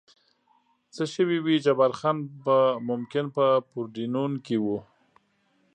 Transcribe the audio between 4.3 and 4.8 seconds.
کې و.